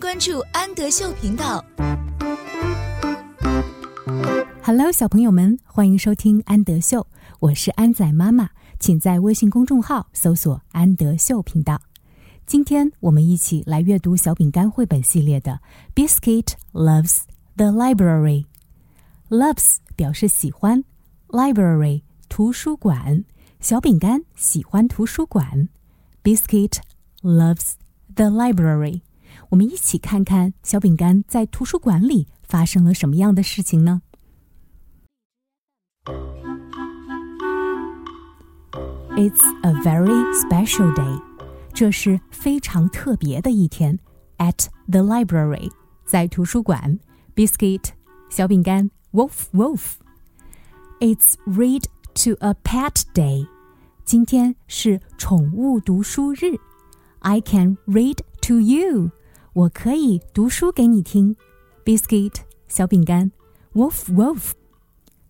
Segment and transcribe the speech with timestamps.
[0.00, 1.62] 关注安德秀频道。
[4.62, 7.06] Hello，小朋友们，欢迎收听安德秀，
[7.38, 11.78] 我是安仔妈妈，请在微信公众号搜索“安德秀频道”。
[12.46, 15.60] 今天我们一起来阅读小饼干绘本系列的
[15.94, 17.24] 《Biscuit Loves
[17.56, 18.46] the Library》。
[19.28, 20.82] Loves 表示喜欢
[21.28, 23.24] ，Library 图书馆，
[23.60, 25.68] 小饼干喜欢图书馆。
[26.24, 26.78] Biscuit
[27.22, 27.74] loves
[28.14, 29.02] the library。
[29.49, 34.01] 我们一起看看小饼干在图书馆里发生了什么样的事情呢？
[39.17, 41.21] It's a very special day。
[41.73, 43.99] 这是非常特别的一天。
[44.37, 45.71] At the library，
[46.05, 46.99] 在图书馆。
[47.35, 47.89] Biscuit，
[48.29, 48.91] 小饼干。
[49.11, 49.93] Wolf, wolf.
[50.99, 51.85] It's read
[52.23, 53.47] to a pet day.
[54.03, 56.59] 今天是宠物读书日。
[57.19, 59.11] I can read to you.
[59.53, 61.35] 我可以读书给你听。
[61.83, 62.33] Biscuit
[62.67, 63.31] 小饼干，
[63.73, 64.51] Wolf Wolf.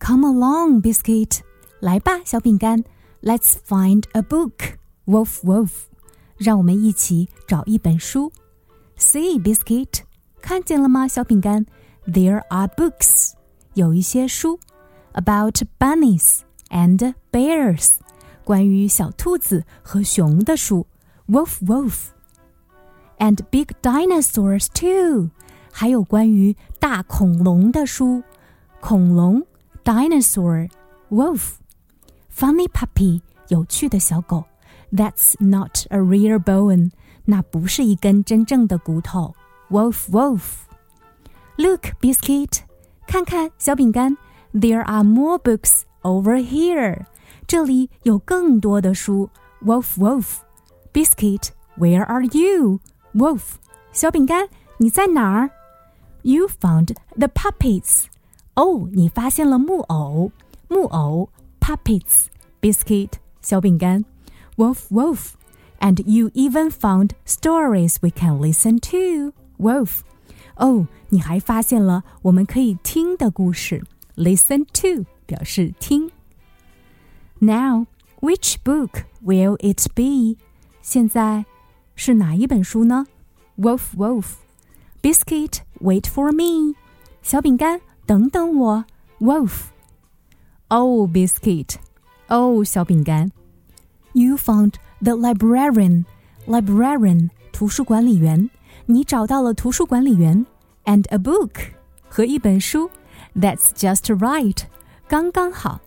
[0.00, 1.40] Come along, Biscuit.
[1.80, 2.82] 来吧，小饼干。
[3.22, 4.76] Let's find a book.
[5.06, 5.70] Wolf Wolf.
[6.36, 8.32] 让我们一起找一本书。
[8.96, 10.02] See, Biscuit.
[10.40, 11.66] 看见了吗，小饼干？
[12.06, 13.32] There are books.
[13.74, 14.58] 有一些书，
[15.12, 16.38] about bunnies
[16.70, 17.96] and bears，
[18.44, 20.86] 关于小兔子和熊的书，
[21.28, 21.90] wolf
[23.18, 25.30] wolf，and big dinosaurs too，
[25.72, 28.22] 还有关于大恐龙的书，
[28.80, 29.42] 恐龙，
[29.84, 30.68] dinosaur
[31.10, 34.44] wolf，funny puppy，有趣的小狗，
[34.92, 36.90] that's not a real bone，
[37.24, 39.34] 那不是一根真正的骨头，
[39.70, 42.60] wolf wolf，look biscuit。
[43.06, 44.16] 看看小饼干，
[44.52, 47.06] There are more books over here。
[47.46, 49.30] 这里有更多的书。
[49.64, 50.40] Wolf, Wolf,
[50.92, 52.80] Biscuit, where are you?
[53.14, 53.42] Wolf，
[53.92, 55.50] 小饼干，你在哪儿？
[56.22, 58.04] You found the puppets。
[58.54, 60.30] 哦，你发现了木偶。
[60.68, 61.30] 木偶，
[61.60, 64.04] puppets。Biscuit，小饼干。
[64.56, 65.30] Wolf, Wolf,
[65.78, 69.32] and you even found stories we can listen to.
[69.58, 70.00] Wolf。
[70.56, 73.84] 哦，你还发现了我们可以听的故事，
[74.16, 76.10] listen to 表示听。
[77.38, 77.86] Now,
[78.20, 80.36] which book will it be？
[80.82, 81.44] 现在
[81.94, 83.06] 是哪一本书呢
[83.56, 84.36] ？Wolf, Wolf,
[85.02, 86.74] Biscuit, wait for me。
[87.22, 88.84] 小饼干，等等我。
[89.20, 89.66] Wolf,
[90.68, 91.76] Oh, Biscuit,
[92.28, 93.32] Oh, 小饼干。
[94.12, 96.04] You found the librarian,
[96.46, 98.50] librarian 图书管理员。
[98.86, 100.46] 你找到了图书管理员，
[100.84, 101.50] and a book
[102.08, 102.90] 和一本书。
[103.34, 104.62] That's just right，
[105.06, 105.80] 刚刚好。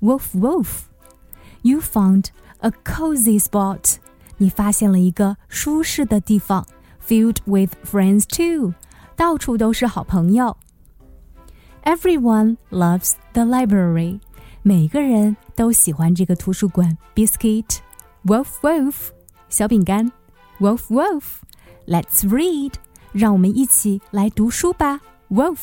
[0.00, 2.26] Wolf wolf，you found
[2.58, 3.96] a cozy spot，
[4.36, 6.66] 你发现了一个舒适的地方
[7.06, 8.74] ，filled with friends too，
[9.16, 10.56] 到处都是好朋友。
[11.84, 14.20] Everyone loves the library，
[14.62, 16.96] 每个人都喜欢这个图书馆。
[17.14, 18.94] Biscuit，wolf wolf，
[19.48, 20.12] 小饼干，
[20.60, 22.74] wolf wolf。Let's read，
[23.12, 25.00] 让我们一起来读书吧。
[25.30, 25.58] Wolf。